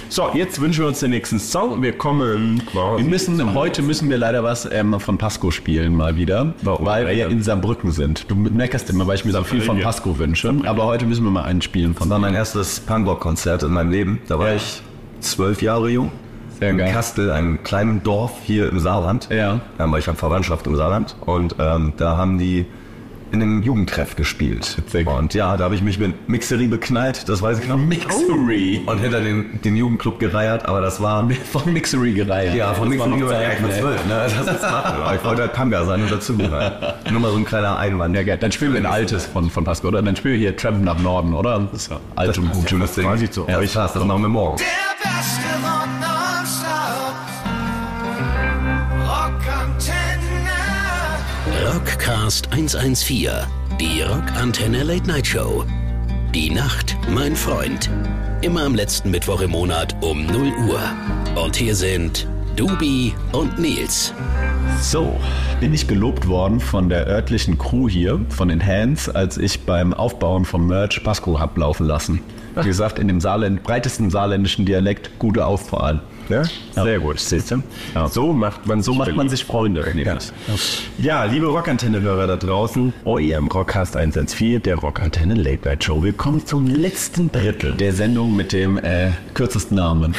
[0.08, 1.82] So, jetzt wünschen wir uns den nächsten Song.
[1.82, 6.54] Wir kommen Wir müssen, heute müssen wir leider was ähm, von Pasco spielen, mal wieder.
[6.62, 6.84] Warum?
[6.86, 8.30] Weil wir ja in Saarbrücken sind.
[8.30, 10.54] Du meckerst immer, weil ich mir so viel von Pasco wünsche.
[10.64, 13.90] Aber heute müssen wir mal einen spielen von Das war mein erstes Punkrock-Konzert in meinem
[13.90, 14.20] Leben.
[14.28, 14.56] Da war Ja.
[14.56, 14.82] ich
[15.20, 16.10] zwölf Jahre jung.
[16.58, 16.92] Sehr in geil.
[16.92, 19.28] Kastel, einem kleinen Dorf hier im Saarland.
[19.30, 19.60] Ja.
[19.78, 21.16] Da war ich an Verwandtschaft im Saarland.
[21.20, 22.66] Und ähm, da haben die
[23.32, 24.76] in einem Jugendtreff gespielt.
[24.76, 25.06] Witzig.
[25.06, 27.78] Und ja, da habe ich mich mit Mixerie beknallt, das weiß ich noch.
[27.78, 28.82] Mixery.
[28.86, 31.28] Und hinter den, den Jugendclub gereiert, aber das war...
[31.52, 32.54] Von Mixery gereiht.
[32.54, 33.60] Ja, von Das noch gereiert.
[33.60, 33.78] Mit ne?
[33.80, 34.26] zwölf, ne?
[34.44, 36.72] Das ist aber ich wollte halt Panga sein und dazu gereiht.
[37.10, 38.14] Nur mal so ein kleiner Einwand.
[38.14, 38.38] Ja, geil.
[38.38, 40.02] Dann spielen wir ein altes von, von Pasco, oder?
[40.02, 41.68] Dann spielen wir hier Trampen nach Norden, oder?
[41.72, 42.68] Das ist ja alt und gut.
[42.68, 43.06] Schönes Ding.
[43.06, 43.66] weiß ich zu Ja, euch.
[43.66, 44.58] ich das machen wir morgen.
[44.58, 46.12] Der beste Rock
[51.64, 53.31] Rockcast 114,
[53.79, 55.64] die Rockantenne Late Night Show.
[56.35, 57.88] Die Nacht, mein Freund.
[58.40, 60.81] Immer am letzten Mittwoch im Monat um 0 Uhr.
[61.40, 64.12] Und hier sind Dubi und Nils.
[64.81, 65.16] So,
[65.61, 69.94] bin ich gelobt worden von der örtlichen Crew hier, von den Hands, als ich beim
[69.94, 72.22] Aufbauen vom Merch Pasco hab laufen lassen.
[72.57, 76.03] Wie gesagt, in dem Saarländ, breitesten saarländischen Dialekt, gute Auswahl.
[76.28, 76.44] Ja?
[76.72, 77.62] Sehr gut, siehst du?
[78.11, 79.85] So macht man, So macht man sich Freunde.
[79.96, 80.18] Ja.
[80.98, 86.02] ja, liebe Rockantenne-Hörer da draußen, euer Rockcast 114, der Rockantenne Late Night Show.
[86.02, 90.14] Willkommen zum letzten Drittel Der Sendung mit dem äh, kürzesten Namen.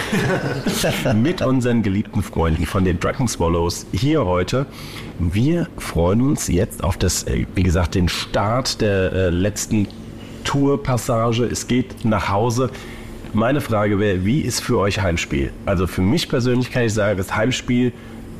[1.15, 4.65] mit unseren geliebten Freunden von den Dragon Swallows hier heute.
[5.19, 9.87] Wir freuen uns jetzt auf das, äh, wie gesagt, den Start der äh, letzten
[10.43, 11.45] Tourpassage.
[11.45, 12.69] Es geht nach Hause.
[13.35, 15.51] Meine Frage wäre, wie ist für euch Heimspiel?
[15.65, 17.91] Also für mich persönlich kann ich sagen, das Heimspiel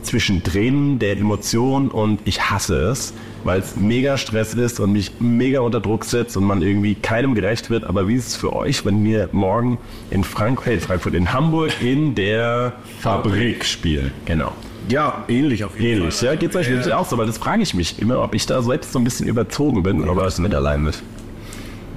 [0.03, 3.12] zwischen Tränen der Emotionen und ich hasse es,
[3.43, 7.34] weil es mega Stress ist und mich mega unter Druck setzt und man irgendwie keinem
[7.34, 7.86] gerecht wird.
[7.86, 9.79] Aber wie ist es für euch, wenn wir morgen
[10.12, 14.12] in Frankfurt, Frankfurt in Hamburg in der Fabrik spielen?
[14.25, 14.51] Genau.
[14.89, 17.73] Ja, ähnlich auf jeden Ähnlich, ja, geht's euch wirklich auch so, weil das frage ich
[17.73, 20.08] mich immer, ob ich da selbst so ein bisschen überzogen bin.
[20.08, 21.01] Aber was mit allein mit.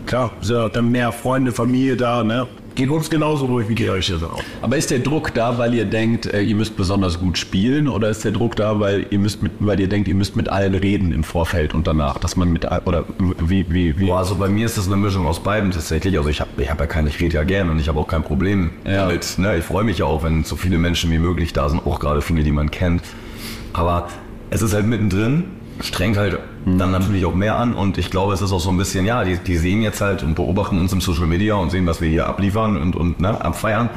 [0.06, 2.46] Klar, sind auch dann mehr Freunde, Familie da, ne?
[2.76, 4.40] Geht uns genauso durch, wie geht euch das auch.
[4.62, 8.08] Aber ist der Druck da, weil ihr denkt, äh, ihr müsst besonders gut spielen, oder
[8.10, 10.74] ist der Druck da, weil ihr müsst mit, weil ihr denkt, ihr müsst mit allen
[10.74, 14.06] reden im Vorfeld und danach, dass man mit oder wie wie wie?
[14.06, 16.16] Boah, also bei mir ist das eine Mischung aus beiden tatsächlich.
[16.16, 18.06] Also ich habe ich hab ja keine, ich rede ja gern und ich habe auch
[18.08, 19.06] kein Problem Ja.
[19.06, 19.38] damit.
[19.38, 19.56] Ne?
[19.56, 22.20] Ich freue mich ja auch, wenn so viele Menschen wie möglich da sind, auch gerade
[22.22, 23.02] viele, die man kennt.
[23.72, 24.08] Aber
[24.50, 25.44] es ist halt mittendrin,
[25.80, 28.76] strengt halt dann natürlich auch mehr an und ich glaube, es ist auch so ein
[28.76, 31.86] bisschen, ja, die, die sehen jetzt halt und beobachten uns im Social Media und sehen,
[31.86, 33.88] was wir hier abliefern und, und ne, abfeiern.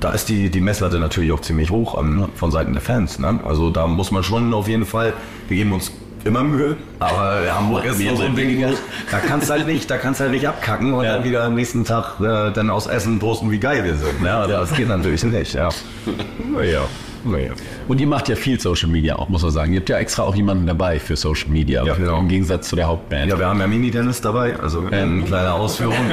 [0.00, 3.20] Da ist die, die Messlatte natürlich auch ziemlich hoch ähm, von Seiten der Fans.
[3.20, 3.38] Ne?
[3.44, 5.12] Also da muss man schon auf jeden Fall,
[5.48, 5.92] wir geben uns
[6.24, 8.64] immer Mühe, aber Hamburg ist so ein Ding,
[9.10, 12.20] da kannst halt nicht, da kannst halt nicht abkacken und dann wieder am nächsten Tag
[12.20, 14.22] äh, dann aus Essen posten, wie geil wir sind.
[14.22, 14.46] Ne?
[14.48, 15.68] Das geht natürlich nicht, ja.
[16.52, 16.80] Naja,
[17.24, 17.52] naja.
[17.86, 19.72] Und ihr macht ja viel Social Media auch, muss man sagen.
[19.72, 22.18] Ihr habt ja extra auch jemanden dabei für Social Media, Ja, genau.
[22.18, 23.28] im Gegensatz zu der Hauptband.
[23.30, 25.96] Ja, wir haben ja Mini-Dennis dabei, also eine kleine Ausführung.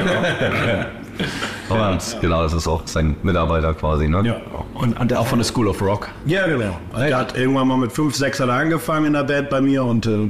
[1.68, 1.92] Genau.
[1.92, 4.22] Und genau, das ist auch sein Mitarbeiter quasi, ne?
[4.24, 4.36] Ja.
[4.74, 6.08] Und, und auch von der School of Rock.
[6.26, 6.78] Ja, genau.
[6.96, 9.84] Der hat irgendwann mal mit fünf, sechs hat er angefangen in der Band bei mir
[9.84, 10.28] und äh,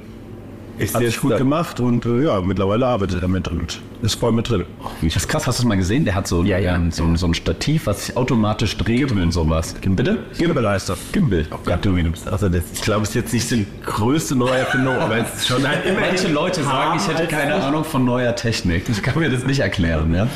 [0.78, 4.32] Ist hat sich gut gemacht und äh, ja, mittlerweile arbeitet er mit und ist voll
[4.32, 4.64] mit drin.
[5.02, 6.04] Das ist krass, hast du das mal gesehen?
[6.04, 6.74] Der hat so, Ja, ja.
[6.76, 9.74] ähm, so, so ein Stativ, was sich automatisch dreht und sowas.
[9.80, 10.18] Bitte?
[10.38, 10.96] Gimbal heißt er.
[11.12, 11.46] Gimbal.
[11.52, 11.96] Oh Gott, du,
[12.30, 15.58] also das, ich glaube, es ist jetzt nicht die größte Neuerfindung, aber es ist schon
[15.60, 18.88] immer Manche Leute sagen, ich hätte keine Ahnung von neuer Technik.
[18.88, 20.28] Ich kann mir das nicht erklären, ja?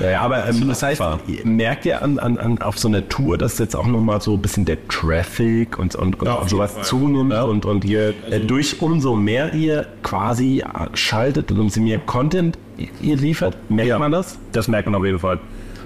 [0.00, 3.08] Ja, ja, aber ähm, das heißt, ihr merkt ihr an, an, an, auf so einer
[3.08, 6.48] Tour, dass jetzt auch nochmal so ein bisschen der Traffic und, und, und, Ja, und
[6.48, 6.84] sowas Fall.
[6.84, 10.62] zunimmt und, und ihr äh, durch umso mehr ihr quasi
[10.94, 12.58] schaltet und umso mehr Content
[13.00, 13.98] ihr liefert, merkt Ja.
[13.98, 14.38] man das?
[14.52, 15.38] Das merkt man auf jeden Fall.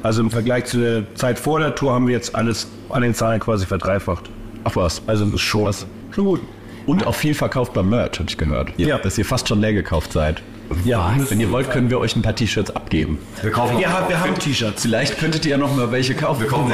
[0.03, 3.15] Also im Vergleich zu der Zeit vor der Tour haben wir jetzt alles an den
[3.15, 4.29] Zahlen quasi verdreifacht.
[4.65, 5.03] Ach was.
[5.07, 5.73] Also das ist schon,
[6.11, 6.41] schon gut.
[6.87, 8.71] Und auch viel verkauft beim Merch, habe ich gehört.
[8.77, 8.99] Ja.
[8.99, 10.43] Dass ihr fast schon leer gekauft seid.
[10.85, 13.19] Ja, Wenn ihr wollt, können wir euch ein paar T-Shirts abgeben.
[13.43, 14.83] Wir kaufen wir, haben, wir haben T-Shirts.
[14.83, 16.43] Vielleicht könntet ihr ja noch mal welche kaufen.
[16.43, 16.73] Wir kaufen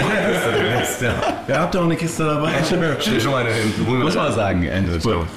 [1.49, 2.51] Ihr habt doch eine Kiste dabei.
[2.63, 3.73] Steht schon eine hin.
[3.87, 4.83] Muss man sagen, äh,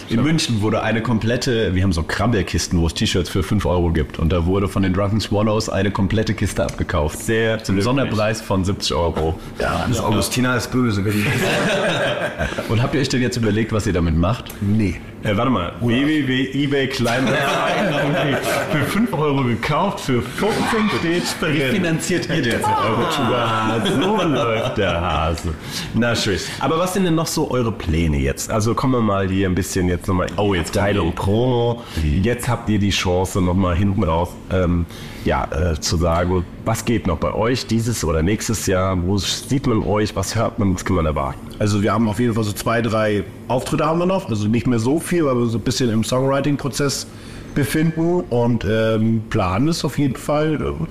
[0.09, 3.91] in München wurde eine komplette, wir haben so Krabbelkisten, wo es T-Shirts für 5 Euro
[3.91, 4.19] gibt.
[4.19, 7.19] Und da wurde von den Drunken Swallows eine komplette Kiste abgekauft.
[7.19, 9.39] Sehr Zum Sonderpreis von 70 Euro.
[9.59, 11.03] Ja, das Augustina ist böse.
[12.69, 14.53] Und habt ihr euch denn jetzt überlegt, was ihr damit macht?
[14.61, 14.99] Nee.
[15.23, 18.36] Äh, warte mal, www.ebay Kleinanzeigen
[18.71, 21.75] für 5 Euro gekauft, für 15 steht drin.
[21.75, 22.63] Finanziert ihr das?
[22.65, 25.53] Ah, so läuft der Hase.
[25.93, 26.38] Na schön.
[26.59, 28.51] Aber was sind denn noch so eure Pläne jetzt?
[28.51, 30.27] Also kommen wir mal hier ein bisschen jetzt nochmal.
[30.36, 31.81] Oh, jetzt Teilung Promo.
[32.03, 34.86] Jetzt habt ihr die Chance nochmal hinten raus, ähm,
[35.23, 38.97] ja, äh, zu sagen, was geht noch bei euch dieses oder nächstes Jahr?
[39.01, 40.15] Wo sieht man euch?
[40.17, 40.75] Was hört man?
[40.75, 41.39] Was kann man erwarten?
[41.59, 44.29] Also wir haben auf jeden Fall so zwei, drei Auftritte haben wir noch.
[44.29, 47.08] Also nicht mehr so viel, weil wir so ein bisschen im Songwriting-Prozess
[47.56, 48.21] befinden.
[48.29, 50.86] Und ähm, planen ist auf jeden Fall äh,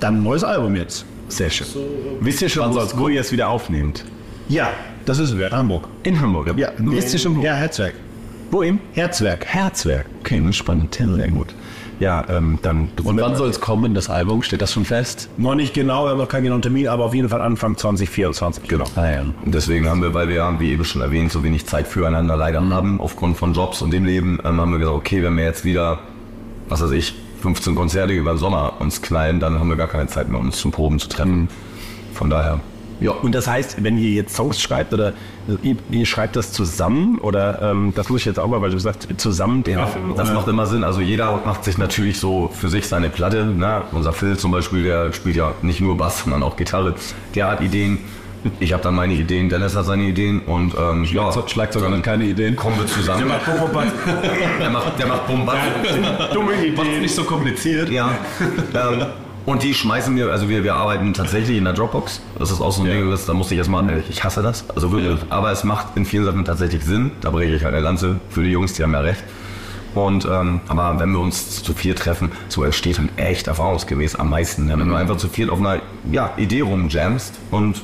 [0.00, 1.04] dann ein neues Album jetzt.
[1.28, 1.66] Sehr schön.
[2.20, 4.04] Wisst ihr schon, wo, wo ihr es wieder aufnehmt?
[4.48, 4.70] Ja,
[5.06, 5.88] das ist es in Hamburg.
[6.02, 6.56] In Hamburg.
[6.56, 7.42] Ja, Wisst ihr schon, wo?
[7.42, 7.94] Ja, Herzwerk.
[8.50, 8.78] Wo im?
[8.92, 9.46] Herzwerk.
[9.46, 10.06] Herzwerk.
[10.20, 10.94] Okay, spannend.
[10.94, 11.54] Sehr gut.
[12.00, 12.88] Ja, ähm, dann.
[13.02, 14.42] Und wann soll es kommen, das Album?
[14.42, 15.28] Steht das schon fest?
[15.36, 18.68] Noch nicht genau, wir haben noch keinen genauen Termin, aber auf jeden Fall Anfang 2024.
[18.68, 18.84] Genau.
[18.96, 19.20] Ah, ja.
[19.20, 22.36] Und deswegen haben wir, weil wir ja, wie eben schon erwähnt, so wenig Zeit füreinander
[22.36, 25.44] leider haben, aufgrund von Jobs und dem Leben, ähm, haben wir gesagt, okay, wenn wir
[25.44, 26.00] jetzt wieder,
[26.68, 30.06] was weiß ich, 15 Konzerte über den Sommer uns knallen, dann haben wir gar keine
[30.06, 31.48] Zeit mehr, uns zum Proben zu treffen.
[32.14, 32.60] Von daher,
[33.00, 35.12] Ja, und das heißt, wenn ihr jetzt Songs schreibt oder
[35.62, 38.78] ihr, ihr schreibt das zusammen oder ähm, das muss ich jetzt auch mal, weil du
[38.78, 40.84] sagst, zusammen Ja, das macht immer Sinn.
[40.84, 43.44] Also jeder macht sich natürlich so für sich seine Platte.
[43.44, 43.82] Ne?
[43.92, 46.94] Unser Phil zum Beispiel, der spielt ja nicht nur Bass, sondern auch Gitarre.
[47.34, 47.98] Der hat Ideen.
[48.60, 52.24] Ich habe dann meine Ideen, Dennis hat seine Ideen und ähm, ja, Schlagzeug hat keine
[52.24, 52.54] Ideen.
[52.54, 53.26] kommen wir zusammen.
[54.60, 55.60] Der macht, der macht Bombast.
[56.34, 57.88] dumme Macht's nicht so kompliziert.
[57.88, 58.10] Ja.
[59.46, 62.20] Und die schmeißen mir, also wir, wir arbeiten tatsächlich in der Dropbox.
[62.38, 64.68] Das ist auch so ein Ding, das, da musste ich erstmal, ich hasse das.
[64.70, 65.18] Also wirklich.
[65.30, 67.12] Aber es macht in vielen Sachen tatsächlich Sinn.
[67.20, 69.22] Da breche ich halt eine Lanze für die Jungs, die haben ja recht.
[69.94, 74.30] Und ähm, aber wenn wir uns zu viert treffen, so entsteht dann echt erfahrungsgemäß am
[74.30, 74.66] meisten.
[74.66, 74.78] ne?
[74.78, 75.80] Wenn du einfach zu viert auf einer
[76.10, 77.82] ja, Idee rumjamst und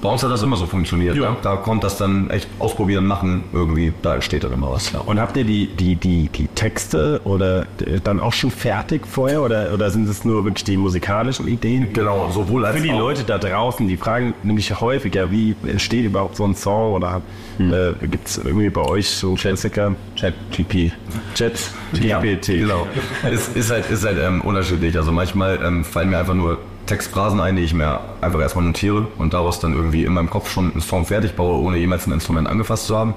[0.00, 1.16] bei uns hat das immer so funktioniert.
[1.16, 1.30] Ja.
[1.30, 1.36] Ne?
[1.42, 4.92] Da kommt das dann echt ausprobieren, machen, irgendwie, da entsteht dann immer was.
[4.92, 5.00] Ja.
[5.00, 9.42] Und habt ihr die, die, die, die Texte oder äh, dann auch schon fertig vorher
[9.42, 11.92] oder, oder sind es nur wirklich die musikalischen Ideen?
[11.92, 12.98] Genau, sowohl als Für die auch.
[12.98, 17.22] Leute da draußen, die fragen nämlich häufiger, wie entsteht überhaupt so ein Song oder
[17.58, 19.94] äh, gibt es irgendwie bei euch so Klassiker?
[20.18, 20.92] ChatGP.
[21.34, 21.60] Chat,
[22.00, 22.46] Ja, GPT.
[22.46, 22.86] genau.
[23.30, 24.96] Es ist halt, ist halt ähm, unterschiedlich.
[24.96, 26.58] Also manchmal ähm, fallen mir einfach nur
[26.90, 30.50] Textphrasen ein, die ich mir einfach erstmal notiere und daraus dann irgendwie in meinem Kopf
[30.50, 33.14] schon einen Song fertig baue, ohne jemals ein Instrument angefasst zu haben.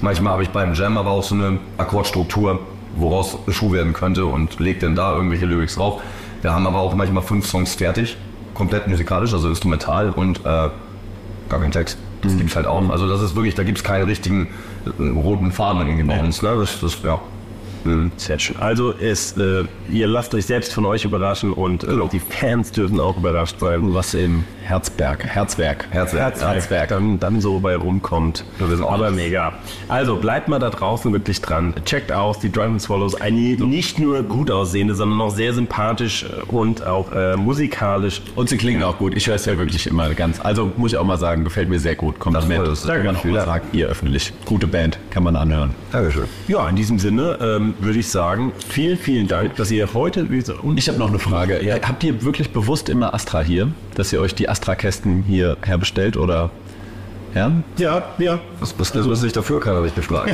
[0.00, 2.60] Manchmal habe ich beim Jam aber auch so eine Akkordstruktur,
[2.96, 6.00] woraus ein Schuh werden könnte und lege dann da irgendwelche Lyrics drauf.
[6.40, 8.16] Wir haben aber auch manchmal fünf Songs fertig
[8.54, 11.98] komplett musikalisch, also instrumental und äh, gar kein Text.
[12.22, 12.88] Das gibt's halt auch.
[12.90, 14.48] Also das ist wirklich, da gibt's keinen richtigen
[14.98, 16.42] äh, roten Faden irgendwie bei uns.
[16.42, 16.54] Ne?
[16.58, 17.20] Das, das, ja.
[17.84, 18.12] Mhm.
[18.16, 18.56] Sehr schön.
[18.58, 23.00] Also es, äh, ihr lasst euch selbst von euch überraschen und äh, die Fans dürfen
[23.00, 23.94] auch überrascht sein.
[23.94, 25.86] Was im Herzberg, Herzwerk.
[25.90, 26.40] Herzwerk.
[26.40, 28.44] Herzwerk dann, dann so bei rumkommt.
[28.86, 29.54] Aber mega.
[29.88, 31.74] Also bleibt mal da draußen wirklich dran.
[31.84, 33.20] Checkt aus die Driving Swallows.
[33.20, 38.22] Eine nicht nur gut aussehende, sondern auch sehr sympathisch äh, und auch äh, musikalisch.
[38.36, 39.14] Und sie klingen auch gut.
[39.16, 40.40] Ich höre es ja wirklich immer ganz.
[40.40, 42.18] Also muss ich auch mal sagen, gefällt mir sehr gut.
[42.18, 42.50] Kompliment.
[42.50, 42.86] Das freut uns.
[42.86, 44.32] Kann man auch mal sagen, ihr öffentlich.
[44.44, 45.74] Gute Band, kann man anhören.
[45.92, 46.24] Dankeschön.
[46.46, 50.26] Ja, in diesem Sinne ähm, würde ich sagen, vielen, vielen Dank, dass ihr heute...
[50.62, 51.64] Und ich habe noch eine Frage.
[51.64, 56.16] Ja, habt ihr wirklich bewusst immer Astra hier, dass ihr euch die Astra-Kästen hier herbestellt
[56.16, 56.50] oder?
[57.34, 57.52] Ja?
[57.76, 58.40] Ja, ja.
[58.58, 60.30] Was, was, was ich dafür kann, habe ich gefragt.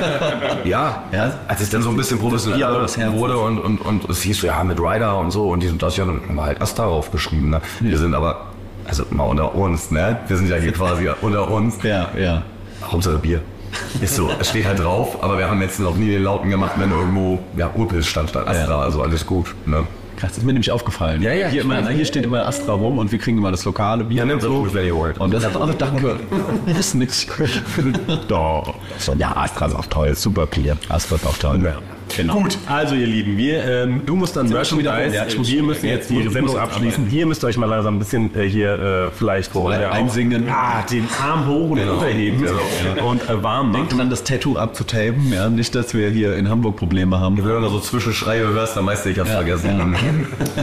[0.64, 1.38] ja, Ja.
[1.46, 2.98] als es dann so ein bisschen professioneller Herz.
[3.12, 5.80] wurde und, und, und es hieß so, ja, mit Ryder und so und dies und
[5.82, 7.50] das, ja, dann haben wir halt Asta draufgeschrieben.
[7.50, 7.60] Ne?
[7.80, 8.46] Wir sind aber,
[8.84, 10.18] also mal unter uns, ne?
[10.26, 11.80] Wir sind ja hier quasi unter uns.
[11.82, 12.42] Ja, ja.
[12.82, 13.40] Hauptsache Bier.
[14.00, 16.72] Ist so, es steht halt drauf, aber wir haben jetzt noch nie den Lauten gemacht,
[16.78, 19.54] wenn irgendwo, ja, Urpilz stand statt Astra, also alles gut.
[19.66, 19.86] Ne?
[20.16, 21.22] Krass, das ist mir nämlich aufgefallen.
[21.22, 21.94] Ja, ja, Hier, immer, weiß.
[21.94, 24.18] hier steht immer Astra rum und wir kriegen immer das lokale Bier.
[24.18, 25.18] Ja, nimm so wollt.
[25.18, 26.16] Und das ist also danke.
[26.66, 27.26] Das ist nix.
[28.28, 28.74] Doch.
[29.18, 30.14] Ja, Astra ist auch toll.
[30.14, 30.76] Super Bier.
[30.88, 31.62] Astra ist auch toll.
[31.64, 31.78] Ja.
[32.16, 32.34] Genau.
[32.34, 35.50] Gut, also ihr Lieben, wir, ähm, du musst dann wir schon wieder Merchandise?
[35.50, 37.06] Ja, wir müssen jetzt die Sendung abschließen.
[37.06, 40.48] Hier müsst ihr euch mal langsam ein bisschen äh, hier äh, vielleicht Oder einsingen.
[40.48, 42.46] Ah, den Arm hoch und runterheben
[43.04, 43.88] und äh, warm machen.
[43.88, 45.32] Denkt dran, das Tattoo abzutapen.
[45.32, 47.36] Ja, nicht, dass wir hier in Hamburg Probleme haben.
[47.38, 49.96] Wenn du da so Zwischenschreie hörst, dann meinst du, ich hab's vergessen.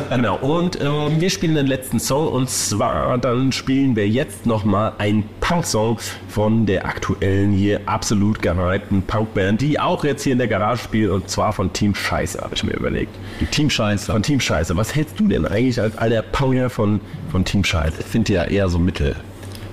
[0.10, 4.94] Genau, und ähm, wir spielen den letzten Song und zwar dann spielen wir jetzt nochmal
[4.98, 10.48] einen Punk-Song von der aktuellen hier absolut gehypten Punkband, die auch jetzt hier in der
[10.48, 13.16] Garage spielt und zwar von Team Scheiße, habe ich mir überlegt.
[13.40, 14.12] Die Teamscheiße.
[14.12, 14.76] Von Team Scheiße.
[14.78, 17.00] Was hältst du denn eigentlich als alter Punker von,
[17.32, 17.96] von Team Scheiße?
[18.00, 19.16] Ich finde ja eher so mittel.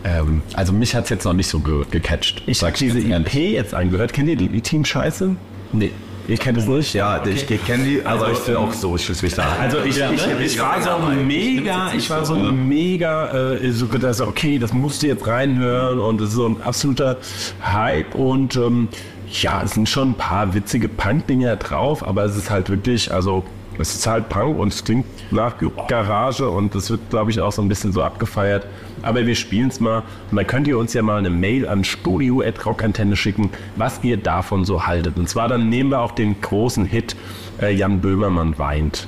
[0.05, 2.43] Ähm, also mich hat es jetzt noch nicht so ge gecatcht.
[2.47, 4.13] Ich habe diese EP jetzt angehört.
[4.13, 5.37] Kennt ihr die, die Team Scheiße?
[5.73, 5.93] Nee.
[6.29, 6.93] Ihr kennt es nicht?
[6.93, 9.49] Ja, ich kenne die, aber ich finde auch so, ich will es nicht sagen.
[9.63, 14.27] Also ich, ich, ich war so mega, ich war so mega, äh, so gedacht, so,
[14.27, 17.17] okay, das musst du jetzt reinhören und es ist so ein absoluter
[17.63, 18.89] Hype und ähm,
[19.31, 23.45] ja, es sind schon ein paar witzige Punk-Dinger drauf, aber es ist halt wirklich, also
[23.79, 25.55] es ist halt Punk und es klingt nach
[25.89, 28.67] Garage und das wird, glaube ich, auch so ein bisschen so abgefeiert.
[29.03, 31.85] Aber wir spielen es mal und dann könnt ihr uns ja mal eine Mail an
[31.85, 35.17] studio.rockantenne schicken, was ihr davon so haltet.
[35.17, 37.15] Und zwar dann nehmen wir auch den großen Hit
[37.63, 39.07] äh, Jan Böhmermann weint.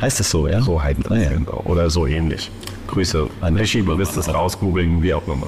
[0.00, 0.60] Heißt das so, ja?
[0.62, 1.30] So heißt das Ah, ja.
[1.30, 1.62] genau.
[1.64, 2.50] oder so ähnlich.
[2.88, 5.46] Grüße an Regie, du wirst es rausgoogeln, wie auch immer.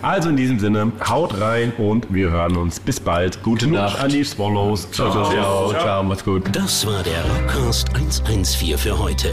[0.00, 2.80] Also in diesem Sinne, haut rein und wir hören uns.
[2.80, 3.42] Bis bald.
[3.42, 4.00] Gute Nacht.
[4.00, 4.90] an die Swallows.
[4.92, 6.44] Ciao, Ciao, ciao, macht's gut.
[6.52, 9.28] Das war der Rockcast 114 für heute.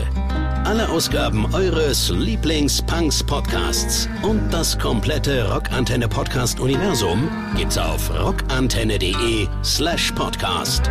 [0.65, 10.89] Alle Ausgaben eures Lieblings-Punks-Podcasts und das komplette Rockantenne-Podcast-Universum gibt's auf rockantenne.de slash podcast.